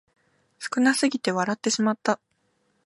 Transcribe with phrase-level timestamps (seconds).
[0.57, 2.19] 少なすぎて笑ってしまった